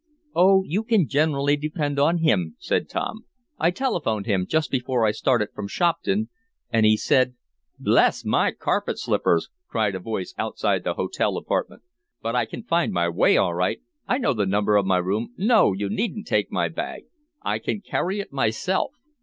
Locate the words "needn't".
15.87-16.25